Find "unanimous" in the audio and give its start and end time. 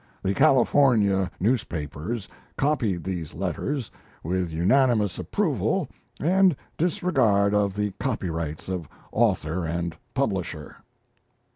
4.51-5.19